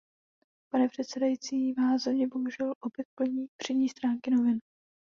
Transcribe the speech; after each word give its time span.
Pane 0.73 0.87
předsedající, 0.89 1.73
má 1.73 1.97
země 1.97 2.27
bohužel 2.27 2.73
opět 2.79 3.07
plní 3.17 3.47
přední 3.57 3.89
stránky 3.89 4.31
novin. 4.31 4.59